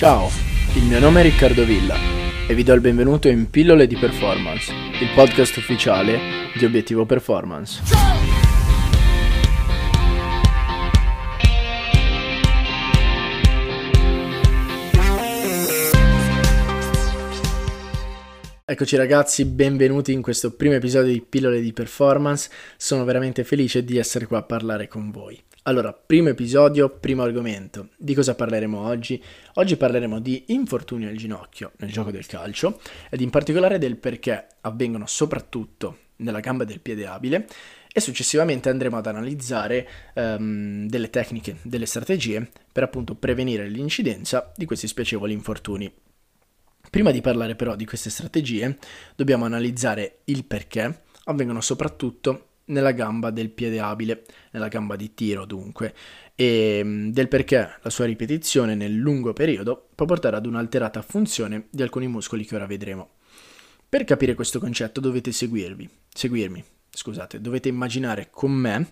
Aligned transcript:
Ciao, 0.00 0.30
il 0.76 0.84
mio 0.84 0.98
nome 0.98 1.20
è 1.20 1.24
Riccardo 1.24 1.62
Villa 1.62 1.94
e 2.48 2.54
vi 2.54 2.62
do 2.62 2.72
il 2.72 2.80
benvenuto 2.80 3.28
in 3.28 3.50
Pillole 3.50 3.86
di 3.86 3.96
Performance, 3.96 4.72
il 4.72 5.10
podcast 5.14 5.58
ufficiale 5.58 6.18
di 6.56 6.64
Obiettivo 6.64 7.04
Performance. 7.04 7.82
Eccoci 18.64 18.96
ragazzi, 18.96 19.44
benvenuti 19.44 20.12
in 20.12 20.22
questo 20.22 20.56
primo 20.56 20.76
episodio 20.76 21.12
di 21.12 21.20
Pillole 21.20 21.60
di 21.60 21.74
Performance. 21.74 22.48
Sono 22.78 23.04
veramente 23.04 23.44
felice 23.44 23.84
di 23.84 23.98
essere 23.98 24.24
qua 24.24 24.38
a 24.38 24.44
parlare 24.44 24.88
con 24.88 25.10
voi. 25.10 25.38
Allora, 25.64 25.92
primo 25.92 26.30
episodio, 26.30 26.88
primo 26.88 27.22
argomento. 27.22 27.90
Di 27.98 28.14
cosa 28.14 28.34
parleremo 28.34 28.80
oggi? 28.80 29.22
Oggi 29.54 29.76
parleremo 29.76 30.18
di 30.18 30.44
infortuni 30.48 31.06
al 31.06 31.16
ginocchio 31.16 31.72
nel 31.76 31.92
gioco 31.92 32.10
del 32.10 32.24
calcio 32.24 32.80
ed 33.10 33.20
in 33.20 33.28
particolare 33.28 33.76
del 33.76 33.98
perché 33.98 34.46
avvengono 34.62 35.06
soprattutto 35.06 35.98
nella 36.16 36.40
gamba 36.40 36.64
del 36.64 36.80
piede 36.80 37.06
abile 37.06 37.46
e 37.92 38.00
successivamente 38.00 38.70
andremo 38.70 38.96
ad 38.96 39.06
analizzare 39.06 39.86
um, 40.14 40.88
delle 40.88 41.10
tecniche, 41.10 41.58
delle 41.60 41.86
strategie 41.86 42.50
per 42.72 42.84
appunto 42.84 43.14
prevenire 43.14 43.68
l'incidenza 43.68 44.50
di 44.56 44.64
questi 44.64 44.86
spiacevoli 44.86 45.34
infortuni. 45.34 45.92
Prima 46.88 47.10
di 47.10 47.20
parlare 47.20 47.54
però 47.54 47.76
di 47.76 47.84
queste 47.84 48.08
strategie, 48.08 48.78
dobbiamo 49.14 49.44
analizzare 49.44 50.20
il 50.24 50.46
perché 50.46 51.02
avvengono 51.24 51.60
soprattutto 51.60 52.46
nella 52.70 52.92
gamba 52.92 53.30
del 53.30 53.50
piede 53.50 53.78
abile, 53.78 54.24
nella 54.50 54.68
gamba 54.68 54.96
di 54.96 55.14
tiro 55.14 55.44
dunque, 55.44 55.94
e 56.34 56.80
mm, 56.82 57.10
del 57.10 57.28
perché 57.28 57.76
la 57.80 57.90
sua 57.90 58.06
ripetizione 58.06 58.74
nel 58.74 58.94
lungo 58.94 59.32
periodo 59.32 59.88
può 59.94 60.06
portare 60.06 60.36
ad 60.36 60.46
un'alterata 60.46 61.02
funzione 61.02 61.66
di 61.70 61.82
alcuni 61.82 62.08
muscoli 62.08 62.44
che 62.44 62.56
ora 62.56 62.66
vedremo. 62.66 63.10
Per 63.88 64.04
capire 64.04 64.34
questo 64.34 64.58
concetto 64.58 65.00
dovete 65.00 65.32
seguirvi, 65.32 65.88
seguirmi, 66.08 66.64
scusate, 66.90 67.40
dovete 67.40 67.68
immaginare 67.68 68.28
con 68.30 68.52
me 68.52 68.90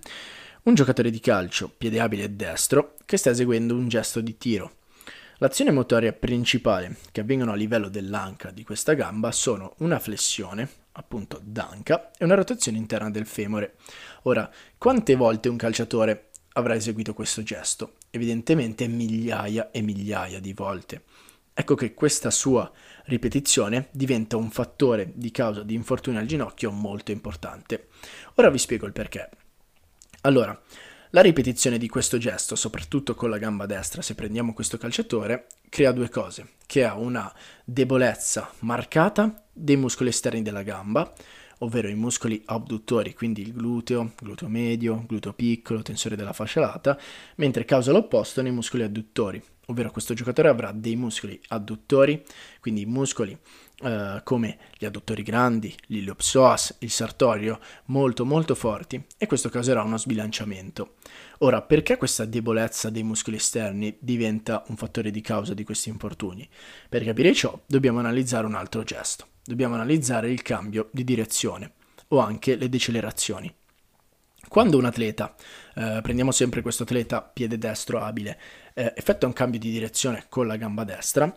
un 0.65 0.75
giocatore 0.75 1.11
di 1.11 1.21
calcio, 1.21 1.73
piede 1.77 2.01
abile 2.01 2.25
e 2.25 2.31
destro, 2.31 2.97
che 3.07 3.17
sta 3.17 3.31
eseguendo 3.31 3.75
un 3.75 3.89
gesto 3.89 4.21
di 4.21 4.37
tiro 4.37 4.73
L'azione 5.41 5.71
motoria 5.71 6.13
principale 6.13 6.97
che 7.13 7.21
avvengono 7.21 7.53
a 7.53 7.55
livello 7.55 7.89
dell'anca 7.89 8.51
di 8.51 8.65
questa 8.65 8.95
gamba 8.95 9.31
sono 9.31 9.75
una 9.79 10.01
flessione, 10.01 10.69
appunto 10.99 11.41
d'anca, 11.43 12.11
e 12.19 12.25
una 12.25 12.35
rotazione 12.35 12.77
interna 12.77 13.11
del 13.11 13.27
femore. 13.27 13.77
Ora, 14.23 14.51
quante 14.77 15.15
volte 15.15 15.49
un 15.49 15.57
calciatore 15.57 16.31
avrà 16.55 16.75
eseguito 16.75 17.15
questo 17.15 17.43
gesto? 17.43 17.95
Evidentemente 18.11 18.89
migliaia 18.89 19.71
e 19.71 19.81
migliaia 19.81 20.41
di 20.41 20.53
volte. 20.53 21.03
Ecco 21.55 21.75
che 21.75 21.95
questa 21.95 22.31
sua 22.31 22.71
ripetizione 23.05 23.89
diventa 23.91 24.37
un 24.37 24.51
fattore 24.51 25.13
di 25.15 25.31
causa 25.31 25.63
di 25.63 25.75
infortunio 25.75 26.21
al 26.21 26.27
ginocchio 26.27 26.71
molto 26.71 27.11
importante. 27.11 27.89
Ora 28.35 28.51
vi 28.51 28.59
spiego 28.59 28.87
il 28.87 28.93
perché. 28.93 29.29
Allora, 30.23 30.61
la 31.11 31.23
ripetizione 31.23 31.79
di 31.79 31.89
questo 31.89 32.19
gesto, 32.19 32.55
soprattutto 32.55 33.15
con 33.15 33.31
la 33.31 33.39
gamba 33.39 33.67
destra, 33.67 34.03
se 34.03 34.15
prendiamo 34.15 34.53
questo 34.53 34.77
calciatore, 34.77 35.47
crea 35.69 35.93
due 35.93 36.09
cose, 36.09 36.49
che 36.67 36.85
ha 36.85 36.95
una 36.95 37.33
debolezza 37.65 38.51
marcata 38.61 39.45
dei 39.53 39.77
muscoli 39.77 40.11
esterni 40.11 40.43
della 40.43 40.63
gamba, 40.63 41.13
ovvero 41.59 41.89
i 41.89 41.95
muscoli 41.95 42.43
abduttori, 42.47 43.15
quindi 43.15 43.43
il 43.43 43.53
gluteo, 43.53 44.13
gluteo 44.21 44.49
medio, 44.49 45.05
gluteo 45.07 45.33
piccolo, 45.33 45.83
tensore 45.83 46.17
della 46.17 46.33
fascia 46.33 46.61
lata, 46.61 46.99
mentre 47.37 47.65
causa 47.65 47.93
l'opposto 47.93 48.43
nei 48.43 48.53
muscoli 48.53 48.83
adduttori, 48.83 49.43
ovvero 49.67 49.91
questo 49.91 50.15
giocatore 50.15 50.49
avrà 50.49 50.73
dei 50.73 50.97
muscoli 50.97 51.39
adduttori, 51.49 52.23
quindi 52.61 52.87
muscoli 52.87 53.37
eh, 53.81 54.21
come 54.25 54.59
gli 54.77 54.85
adduttori 54.85 55.23
grandi, 55.23 55.75
l'iliopsoas, 55.87 56.77
il 56.81 56.91
sartorio, 56.91 57.61
molto 57.87 58.25
molto 58.25 58.55
forti 58.55 59.03
e 59.17 59.27
questo 59.27 59.49
causerà 59.49 59.83
uno 59.83 59.99
sbilanciamento. 59.99 60.95
Ora, 61.39 61.63
perché 61.63 61.97
questa 61.97 62.25
debolezza 62.25 62.91
dei 62.91 63.05
muscoli 63.05 63.37
esterni 63.37 63.97
diventa 64.01 64.65
un 64.69 64.77
fattore 64.77 65.11
di 65.11 65.21
causa 65.21 65.55
di 65.55 65.63
questi 65.65 65.91
infortuni? 65.91 66.49
Per 66.89 67.05
capire 67.05 67.33
ciò 67.35 67.57
dobbiamo 67.67 68.01
analizzare 68.01 68.47
un 68.47 68.55
altro 68.55 68.83
gesto, 68.83 69.27
dobbiamo 69.49 69.77
analizzare 69.77 70.31
il 70.31 70.43
cambio 70.43 70.91
di 70.93 71.05
direzione 71.05 71.73
o 72.09 72.19
anche 72.19 72.55
le 72.55 72.69
decelerazioni. 72.69 73.53
Quando 74.47 74.77
un 74.77 74.85
atleta, 74.85 75.35
eh, 75.75 76.01
prendiamo 76.03 76.33
sempre 76.33 76.61
questo 76.61 76.83
atleta 76.83 77.23
piede 77.23 77.57
destro 77.57 78.01
abile, 78.01 78.39
eh, 78.75 78.93
effettua 78.95 79.27
un 79.27 79.33
cambio 79.33 79.59
di 79.59 79.71
direzione 79.71 80.27
con 80.29 80.47
la 80.47 80.57
gamba 80.57 80.85
destra, 80.85 81.35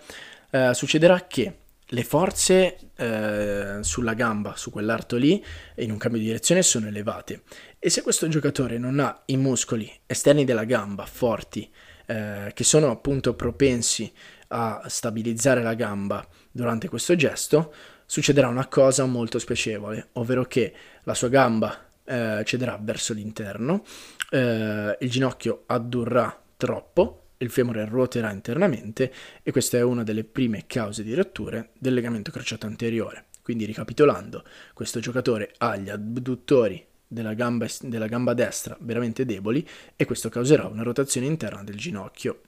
eh, 0.49 0.73
succederà 0.73 1.25
che 1.25 1.59
le 1.85 2.03
forze 2.03 2.77
eh, 2.95 3.77
sulla 3.81 4.13
gamba, 4.13 4.57
su 4.57 4.72
quell'arto 4.72 5.16
lì, 5.16 5.43
in 5.78 5.91
un 5.91 5.97
cambio 5.97 6.19
di 6.19 6.28
direzione 6.28 6.63
sono 6.63 6.88
elevate. 6.88 7.43
E 7.79 7.89
se 7.89 8.01
questo 8.01 8.28
giocatore 8.28 8.78
non 8.78 8.99
ha 8.99 9.22
i 9.28 9.38
muscoli 9.38 9.89
esterni 10.05 10.43
della 10.43 10.66
gamba 10.66 11.05
forti, 11.05 11.69
eh, 12.07 12.51
che 12.53 12.63
sono 12.66 12.91
appunto 12.91 13.35
propensi 13.35 14.11
a 14.49 14.83
stabilizzare 14.88 15.63
la 15.63 15.75
gamba 15.75 16.25
durante 16.51 16.89
questo 16.89 17.16
gesto, 17.16 17.73
succederà 18.11 18.49
una 18.49 18.67
cosa 18.67 19.05
molto 19.05 19.39
spiacevole, 19.39 20.09
ovvero 20.13 20.44
che 20.44 20.73
la 21.03 21.13
sua 21.13 21.29
gamba 21.29 21.88
eh, 22.03 22.41
cederà 22.44 22.77
verso 22.77 23.13
l'interno, 23.13 23.85
eh, 24.31 24.97
il 24.99 25.09
ginocchio 25.09 25.63
addurrà 25.67 26.44
troppo, 26.57 27.27
il 27.38 27.49
femore 27.49 27.85
ruoterà 27.85 28.29
internamente 28.33 29.13
e 29.41 29.53
questa 29.53 29.77
è 29.77 29.81
una 29.81 30.03
delle 30.03 30.25
prime 30.25 30.66
cause 30.67 31.03
di 31.03 31.13
rotture 31.13 31.69
del 31.77 31.94
legamento 31.94 32.31
crociato 32.31 32.66
anteriore. 32.66 33.27
Quindi 33.41 33.63
ricapitolando, 33.63 34.43
questo 34.73 34.99
giocatore 34.99 35.53
ha 35.59 35.78
gli 35.78 35.89
adduttori 35.89 36.85
della 37.07 37.33
gamba, 37.33 37.66
della 37.79 38.07
gamba 38.07 38.33
destra 38.33 38.75
veramente 38.81 39.23
deboli 39.23 39.66
e 39.95 40.03
questo 40.03 40.28
causerà 40.28 40.66
una 40.67 40.83
rotazione 40.83 41.28
interna 41.28 41.63
del 41.63 41.78
ginocchio. 41.78 42.41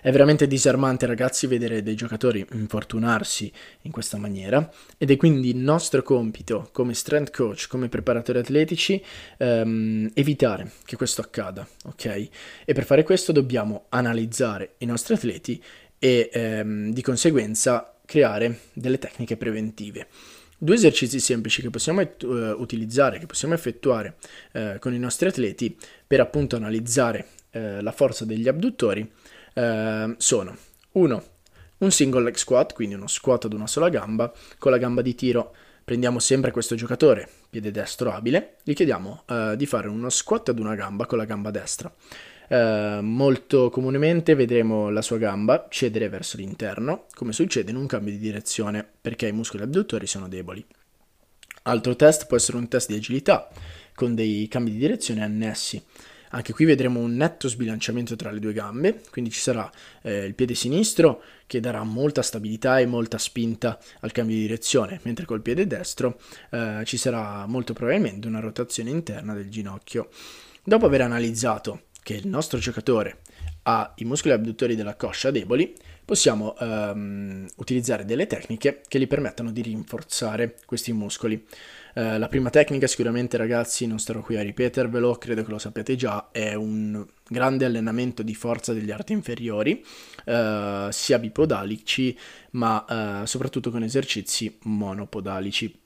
È 0.00 0.10
veramente 0.10 0.46
disarmante 0.46 1.06
ragazzi 1.06 1.46
vedere 1.46 1.82
dei 1.82 1.94
giocatori 1.94 2.44
infortunarsi 2.52 3.52
in 3.82 3.90
questa 3.90 4.18
maniera 4.18 4.70
ed 4.98 5.10
è 5.10 5.16
quindi 5.16 5.54
nostro 5.54 6.02
compito 6.02 6.68
come 6.72 6.94
strength 6.94 7.34
coach, 7.34 7.66
come 7.68 7.88
preparatori 7.88 8.38
atletici, 8.38 9.02
ehm, 9.38 10.10
evitare 10.14 10.72
che 10.84 10.96
questo 10.96 11.20
accada, 11.20 11.66
ok? 11.84 12.28
E 12.64 12.72
per 12.72 12.84
fare 12.84 13.02
questo 13.02 13.32
dobbiamo 13.32 13.86
analizzare 13.90 14.74
i 14.78 14.86
nostri 14.86 15.14
atleti 15.14 15.62
e 15.98 16.30
ehm, 16.32 16.92
di 16.92 17.02
conseguenza 17.02 17.94
creare 18.04 18.60
delle 18.72 18.98
tecniche 18.98 19.36
preventive. 19.36 20.08
Due 20.58 20.76
esercizi 20.76 21.18
semplici 21.18 21.60
che 21.60 21.70
possiamo 21.70 22.02
uh, 22.02 22.26
utilizzare, 22.58 23.18
che 23.18 23.26
possiamo 23.26 23.54
effettuare 23.54 24.16
uh, 24.52 24.78
con 24.78 24.94
i 24.94 24.98
nostri 24.98 25.26
atleti 25.26 25.76
per 26.06 26.20
appunto 26.20 26.54
analizzare 26.54 27.26
uh, 27.52 27.80
la 27.80 27.90
forza 27.90 28.24
degli 28.24 28.46
abduttori 28.46 29.10
eh, 29.54 30.14
sono 30.16 30.56
1. 30.92 31.22
Un 31.78 31.90
single 31.90 32.22
leg 32.22 32.36
squat, 32.36 32.72
quindi 32.74 32.94
uno 32.94 33.06
squat 33.06 33.46
ad 33.46 33.52
una 33.52 33.66
sola 33.66 33.88
gamba, 33.88 34.32
con 34.58 34.70
la 34.70 34.78
gamba 34.78 35.02
di 35.02 35.14
tiro 35.14 35.54
prendiamo 35.84 36.18
sempre 36.18 36.50
questo 36.50 36.74
giocatore, 36.74 37.28
piede 37.50 37.70
destro 37.70 38.12
abile, 38.12 38.56
gli 38.62 38.72
chiediamo 38.72 39.24
eh, 39.28 39.54
di 39.56 39.66
fare 39.66 39.88
uno 39.88 40.08
squat 40.08 40.50
ad 40.50 40.58
una 40.58 40.74
gamba 40.74 41.06
con 41.06 41.18
la 41.18 41.24
gamba 41.24 41.50
destra. 41.50 41.92
Eh, 42.48 43.00
molto 43.02 43.70
comunemente 43.70 44.34
vedremo 44.34 44.90
la 44.90 45.02
sua 45.02 45.18
gamba 45.18 45.66
cedere 45.68 46.08
verso 46.08 46.36
l'interno, 46.36 47.06
come 47.14 47.32
succede 47.32 47.70
in 47.70 47.76
un 47.76 47.86
cambio 47.86 48.12
di 48.12 48.18
direzione, 48.18 48.86
perché 49.00 49.26
i 49.26 49.32
muscoli 49.32 49.62
adduttori 49.62 50.06
sono 50.06 50.28
deboli. 50.28 50.64
Altro 51.64 51.94
test 51.94 52.26
può 52.26 52.36
essere 52.36 52.58
un 52.58 52.68
test 52.68 52.88
di 52.88 52.96
agilità, 52.96 53.48
con 53.94 54.14
dei 54.14 54.48
cambi 54.48 54.72
di 54.72 54.78
direzione 54.78 55.22
annessi. 55.22 55.82
Anche 56.34 56.52
qui 56.52 56.64
vedremo 56.64 57.00
un 57.00 57.14
netto 57.14 57.48
sbilanciamento 57.48 58.16
tra 58.16 58.30
le 58.30 58.40
due 58.40 58.52
gambe, 58.52 59.02
quindi 59.10 59.30
ci 59.30 59.40
sarà 59.40 59.70
eh, 60.02 60.24
il 60.24 60.34
piede 60.34 60.54
sinistro 60.54 61.22
che 61.46 61.60
darà 61.60 61.82
molta 61.82 62.22
stabilità 62.22 62.78
e 62.78 62.86
molta 62.86 63.18
spinta 63.18 63.78
al 64.00 64.12
cambio 64.12 64.36
di 64.36 64.42
direzione, 64.42 65.00
mentre 65.02 65.26
col 65.26 65.42
piede 65.42 65.66
destro 65.66 66.18
eh, 66.50 66.82
ci 66.84 66.96
sarà 66.96 67.46
molto 67.46 67.74
probabilmente 67.74 68.28
una 68.28 68.40
rotazione 68.40 68.90
interna 68.90 69.34
del 69.34 69.50
ginocchio. 69.50 70.08
Dopo 70.64 70.86
aver 70.86 71.02
analizzato 71.02 71.82
che 72.02 72.14
il 72.14 72.26
nostro 72.26 72.58
giocatore 72.58 73.20
ha 73.62 73.92
i 73.96 74.04
muscoli 74.04 74.34
abduttori 74.34 74.74
della 74.74 74.96
coscia 74.96 75.30
deboli, 75.30 75.72
possiamo 76.04 76.56
ehm, 76.58 77.46
utilizzare 77.56 78.04
delle 78.04 78.26
tecniche 78.26 78.82
che 78.88 78.98
gli 78.98 79.06
permettano 79.06 79.52
di 79.52 79.62
rinforzare 79.62 80.56
questi 80.66 80.92
muscoli. 80.92 81.44
Eh, 81.94 82.18
la 82.18 82.28
prima 82.28 82.50
tecnica 82.50 82.86
sicuramente 82.86 83.36
ragazzi, 83.36 83.86
non 83.86 83.98
starò 83.98 84.20
qui 84.20 84.36
a 84.36 84.42
ripetervelo, 84.42 85.16
credo 85.16 85.44
che 85.44 85.50
lo 85.50 85.58
sappiate 85.58 85.94
già, 85.94 86.30
è 86.32 86.54
un 86.54 87.04
grande 87.28 87.64
allenamento 87.64 88.22
di 88.22 88.34
forza 88.34 88.72
degli 88.72 88.90
arti 88.90 89.12
inferiori, 89.12 89.84
eh, 90.24 90.88
sia 90.90 91.18
bipodalici 91.18 92.16
ma 92.52 93.22
eh, 93.22 93.26
soprattutto 93.26 93.70
con 93.70 93.82
esercizi 93.82 94.58
monopodalici. 94.62 95.81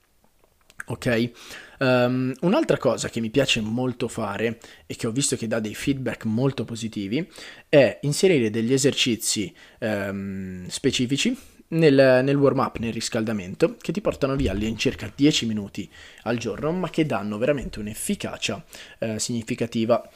Ok? 0.89 1.31
Um, 1.79 2.33
un'altra 2.41 2.79
cosa 2.79 3.09
che 3.09 3.21
mi 3.21 3.31
piace 3.31 3.61
molto 3.61 4.09
fare 4.09 4.59
e 4.87 4.95
che 4.97 5.07
ho 5.07 5.11
visto 5.11 5.37
che 5.37 5.47
dà 5.47 5.61
dei 5.61 5.75
feedback 5.75 6.25
molto 6.25 6.65
positivi 6.65 7.29
è 7.69 7.99
inserire 8.03 8.49
degli 8.51 8.73
esercizi 8.73 9.55
um, 9.81 10.67
specifici 10.69 11.37
nel, 11.69 12.21
nel 12.23 12.37
warm 12.37 12.59
up, 12.59 12.79
nel 12.79 12.93
riscaldamento, 12.93 13.77
che 13.81 13.93
ti 13.93 14.01
portano 14.01 14.37
via 14.37 14.53
all'incirca 14.53 15.11
10 15.15 15.47
minuti 15.47 15.91
al 16.23 16.37
giorno, 16.39 16.71
ma 16.73 16.91
che 16.91 17.07
danno 17.07 17.39
veramente 17.39 17.81
un'efficacia 17.81 18.65
uh, 19.01 19.19
significativa. 19.19 20.09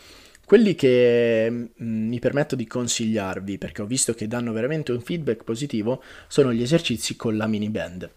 Quelli 0.44 0.74
che 0.74 1.48
mm, 1.50 2.08
mi 2.08 2.18
permetto 2.18 2.56
di 2.56 2.66
consigliarvi, 2.66 3.58
perché 3.58 3.82
ho 3.82 3.86
visto 3.86 4.14
che 4.14 4.26
danno 4.26 4.52
veramente 4.52 4.92
un 4.92 5.00
feedback 5.00 5.44
positivo, 5.44 6.02
sono 6.28 6.52
gli 6.52 6.62
esercizi 6.62 7.16
con 7.16 7.36
la 7.36 7.46
mini 7.46 7.70
band, 7.70 8.10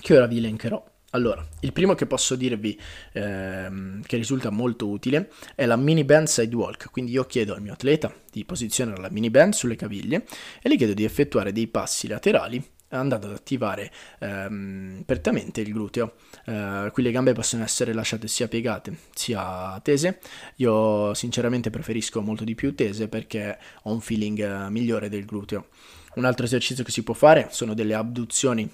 che 0.00 0.16
ora 0.16 0.26
vi 0.26 0.38
elencherò. 0.38 0.96
Allora, 1.12 1.46
il 1.60 1.72
primo 1.72 1.94
che 1.94 2.04
posso 2.04 2.36
dirvi 2.36 2.78
ehm, 3.12 4.02
che 4.02 4.16
risulta 4.16 4.50
molto 4.50 4.88
utile 4.88 5.30
è 5.54 5.64
la 5.64 5.76
mini 5.76 6.04
band 6.04 6.26
sidewalk, 6.26 6.90
quindi 6.90 7.12
io 7.12 7.24
chiedo 7.24 7.54
al 7.54 7.62
mio 7.62 7.72
atleta 7.72 8.12
di 8.30 8.44
posizionare 8.44 9.00
la 9.00 9.08
mini 9.10 9.30
band 9.30 9.54
sulle 9.54 9.74
caviglie 9.74 10.26
e 10.60 10.68
gli 10.68 10.76
chiedo 10.76 10.92
di 10.92 11.04
effettuare 11.04 11.50
dei 11.52 11.66
passi 11.66 12.08
laterali 12.08 12.62
andando 12.90 13.26
ad 13.26 13.32
attivare 13.32 13.90
ehm, 14.20 15.02
prettamente 15.06 15.62
il 15.62 15.72
gluteo. 15.72 16.14
Eh, 16.44 16.90
qui 16.92 17.02
le 17.02 17.10
gambe 17.10 17.32
possono 17.32 17.62
essere 17.62 17.92
lasciate 17.92 18.28
sia 18.28 18.48
piegate 18.48 18.96
sia 19.14 19.80
tese. 19.82 20.20
Io 20.56 21.14
sinceramente 21.14 21.70
preferisco 21.70 22.20
molto 22.20 22.44
di 22.44 22.54
più 22.54 22.74
tese 22.74 23.08
perché 23.08 23.58
ho 23.84 23.92
un 23.92 24.00
feeling 24.00 24.40
eh, 24.40 24.70
migliore 24.70 25.08
del 25.08 25.24
gluteo. 25.24 25.68
Un 26.16 26.24
altro 26.24 26.44
esercizio 26.44 26.84
che 26.84 26.90
si 26.90 27.02
può 27.02 27.14
fare 27.14 27.48
sono 27.50 27.74
delle 27.74 27.94
abduzioni 27.94 28.70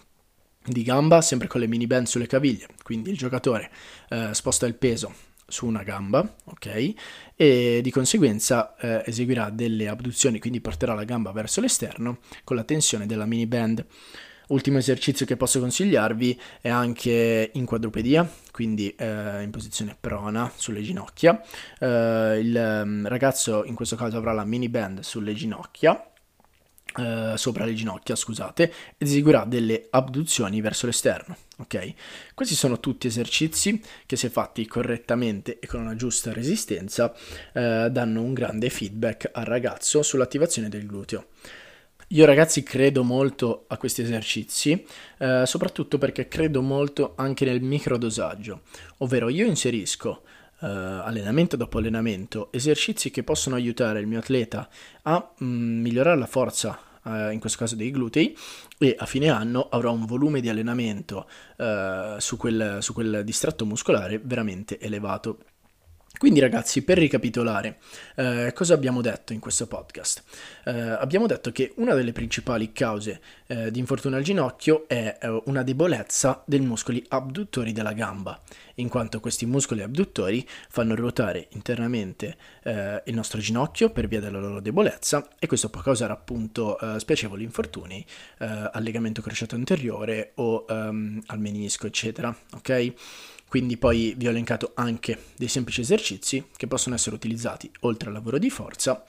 di 0.64 0.82
gamba, 0.82 1.20
sempre 1.20 1.48
con 1.48 1.60
le 1.60 1.66
mini 1.66 1.86
band 1.86 2.06
sulle 2.06 2.26
caviglie. 2.26 2.68
Quindi 2.82 3.10
il 3.10 3.16
giocatore 3.16 3.70
eh, 4.08 4.30
sposta 4.32 4.66
il 4.66 4.74
peso 4.74 5.32
su 5.46 5.66
una 5.66 5.82
gamba, 5.82 6.34
ok? 6.44 6.94
E 7.36 7.80
di 7.82 7.90
conseguenza 7.90 8.74
eh, 8.76 9.02
eseguirà 9.06 9.50
delle 9.50 9.88
abduzioni, 9.88 10.38
quindi 10.38 10.60
porterà 10.60 10.94
la 10.94 11.04
gamba 11.04 11.32
verso 11.32 11.60
l'esterno 11.60 12.18
con 12.44 12.56
la 12.56 12.64
tensione 12.64 13.06
della 13.06 13.26
mini 13.26 13.46
band. 13.46 13.84
Ultimo 14.46 14.76
esercizio 14.76 15.24
che 15.24 15.36
posso 15.36 15.58
consigliarvi 15.58 16.38
è 16.60 16.68
anche 16.68 17.50
in 17.54 17.64
quadrupedia, 17.64 18.30
quindi 18.50 18.94
eh, 18.94 19.42
in 19.42 19.50
posizione 19.50 19.96
prona 19.98 20.50
sulle 20.54 20.82
ginocchia. 20.82 21.40
Eh, 21.78 22.40
il 22.42 22.82
mm, 22.84 23.06
ragazzo 23.06 23.64
in 23.64 23.74
questo 23.74 23.96
caso 23.96 24.18
avrà 24.18 24.32
la 24.32 24.44
mini 24.44 24.68
band 24.68 25.00
sulle 25.00 25.32
ginocchia 25.32 26.08
Uh, 26.96 27.34
sopra 27.34 27.64
le 27.64 27.74
ginocchia, 27.74 28.14
scusate, 28.14 28.72
ed 28.96 29.08
eseguirà 29.08 29.44
delle 29.44 29.88
abduzioni 29.90 30.60
verso 30.60 30.86
l'esterno, 30.86 31.36
ok? 31.58 31.92
Questi 32.34 32.54
sono 32.54 32.78
tutti 32.78 33.08
esercizi 33.08 33.82
che 34.06 34.14
se 34.14 34.30
fatti 34.30 34.64
correttamente 34.66 35.58
e 35.58 35.66
con 35.66 35.80
una 35.80 35.96
giusta 35.96 36.32
resistenza 36.32 37.12
uh, 37.12 37.88
danno 37.88 38.22
un 38.22 38.32
grande 38.32 38.70
feedback 38.70 39.28
al 39.32 39.44
ragazzo 39.44 40.04
sull'attivazione 40.04 40.68
del 40.68 40.86
gluteo. 40.86 41.26
Io 42.08 42.26
ragazzi 42.26 42.62
credo 42.62 43.02
molto 43.02 43.64
a 43.66 43.76
questi 43.76 44.02
esercizi, 44.02 44.86
uh, 45.18 45.44
soprattutto 45.44 45.98
perché 45.98 46.28
credo 46.28 46.62
molto 46.62 47.14
anche 47.16 47.44
nel 47.44 47.60
microdosaggio, 47.60 48.60
ovvero 48.98 49.28
io 49.30 49.46
inserisco 49.46 50.22
uh, 50.60 50.66
allenamento 50.66 51.56
dopo 51.56 51.78
allenamento, 51.78 52.52
esercizi 52.52 53.10
che 53.10 53.22
possono 53.22 53.56
aiutare 53.56 54.00
il 54.00 54.06
mio 54.06 54.18
atleta 54.18 54.68
a 55.02 55.32
mm, 55.42 55.80
migliorare 55.80 56.18
la 56.18 56.26
forza, 56.26 56.78
uh, 57.04 57.30
in 57.30 57.40
questo 57.40 57.58
caso 57.58 57.76
dei 57.76 57.90
glutei, 57.90 58.36
e 58.78 58.94
a 58.98 59.06
fine 59.06 59.28
anno 59.30 59.68
avrò 59.68 59.92
un 59.92 60.04
volume 60.04 60.40
di 60.40 60.48
allenamento 60.48 61.28
uh, 61.56 62.18
su 62.18 62.36
quel, 62.36 62.78
su 62.80 62.92
quel 62.92 63.22
distratto 63.24 63.64
muscolare 63.64 64.20
veramente 64.22 64.78
elevato. 64.78 65.38
Quindi 66.16 66.38
ragazzi, 66.38 66.82
per 66.82 66.96
ricapitolare, 66.96 67.78
eh, 68.14 68.52
cosa 68.54 68.72
abbiamo 68.72 69.00
detto 69.00 69.32
in 69.32 69.40
questo 69.40 69.66
podcast? 69.66 70.22
Eh, 70.64 70.70
abbiamo 70.70 71.26
detto 71.26 71.50
che 71.50 71.72
una 71.76 71.92
delle 71.94 72.12
principali 72.12 72.70
cause 72.72 73.20
eh, 73.48 73.72
di 73.72 73.80
infortunio 73.80 74.16
al 74.16 74.22
ginocchio 74.22 74.86
è 74.86 75.18
eh, 75.20 75.42
una 75.46 75.64
debolezza 75.64 76.42
dei 76.46 76.60
muscoli 76.60 77.04
abduttori 77.08 77.72
della 77.72 77.92
gamba, 77.94 78.40
in 78.76 78.88
quanto 78.88 79.18
questi 79.18 79.44
muscoli 79.44 79.82
abduttori 79.82 80.48
fanno 80.68 80.94
ruotare 80.94 81.48
internamente 81.50 82.36
eh, 82.62 83.02
il 83.06 83.14
nostro 83.14 83.40
ginocchio 83.40 83.90
per 83.90 84.06
via 84.06 84.20
della 84.20 84.38
loro 84.38 84.60
debolezza 84.60 85.28
e 85.36 85.48
questo 85.48 85.68
può 85.68 85.80
causare 85.80 86.12
appunto 86.12 86.78
eh, 86.78 87.00
spiacevoli 87.00 87.42
infortuni 87.42 88.06
al 88.38 88.82
legamento 88.82 89.22
crociato 89.22 89.54
anteriore 89.54 90.32
o 90.36 90.64
um, 90.68 91.20
al 91.26 91.38
menisco, 91.38 91.86
eccetera, 91.86 92.34
ok? 92.54 92.92
Quindi 93.54 93.76
poi 93.76 94.14
vi 94.16 94.26
ho 94.26 94.30
elencato 94.30 94.72
anche 94.74 95.16
dei 95.36 95.46
semplici 95.46 95.80
esercizi 95.80 96.48
che 96.56 96.66
possono 96.66 96.96
essere 96.96 97.14
utilizzati 97.14 97.70
oltre 97.82 98.08
al 98.08 98.14
lavoro 98.14 98.36
di 98.36 98.50
forza 98.50 99.04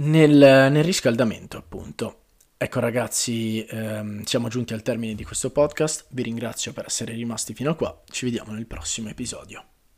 nel, 0.00 0.36
nel 0.70 0.84
riscaldamento 0.84 1.56
appunto. 1.56 2.24
Ecco 2.58 2.80
ragazzi, 2.80 3.64
ehm, 3.64 4.24
siamo 4.24 4.48
giunti 4.48 4.74
al 4.74 4.82
termine 4.82 5.14
di 5.14 5.24
questo 5.24 5.48
podcast, 5.48 6.08
vi 6.10 6.24
ringrazio 6.24 6.74
per 6.74 6.84
essere 6.88 7.14
rimasti 7.14 7.54
fino 7.54 7.70
a 7.70 7.74
qua, 7.74 8.02
ci 8.10 8.26
vediamo 8.26 8.52
nel 8.52 8.66
prossimo 8.66 9.08
episodio. 9.08 9.64